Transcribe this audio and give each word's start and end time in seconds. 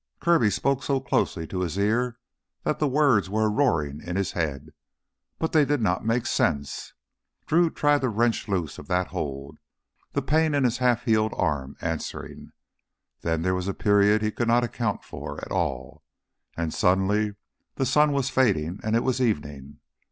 Kirby 0.19 0.49
spoke 0.49 0.81
so 0.81 0.99
closely 0.99 1.45
to 1.45 1.59
his 1.61 1.77
ear 1.77 2.17
that 2.63 2.79
the 2.79 2.87
words 2.87 3.29
were 3.29 3.45
a 3.45 3.49
roaring 3.49 4.01
in 4.01 4.15
his 4.15 4.31
head. 4.31 4.73
But 5.37 5.51
they 5.51 5.63
did 5.63 5.79
not 5.79 6.03
make 6.03 6.25
sense. 6.25 6.95
Drew 7.45 7.69
tried 7.69 8.01
to 8.01 8.09
wrench 8.09 8.47
loose 8.47 8.79
of 8.79 8.87
that 8.87 9.09
hold, 9.09 9.59
the 10.13 10.23
pain 10.23 10.55
in 10.55 10.63
his 10.63 10.79
half 10.79 11.03
healed 11.03 11.35
arm 11.37 11.77
answering. 11.81 12.51
Then 13.21 13.43
there 13.43 13.53
was 13.53 13.67
a 13.67 13.75
period 13.75 14.23
he 14.23 14.31
could 14.31 14.47
not 14.47 14.63
account 14.63 15.03
for 15.03 15.37
at 15.45 15.51
all, 15.51 16.01
and 16.57 16.73
suddenly 16.73 17.35
the 17.75 17.85
sun 17.85 18.11
was 18.11 18.27
fading 18.31 18.79
and 18.81 18.95
it 18.95 19.03
was 19.03 19.21
evening. 19.21 19.81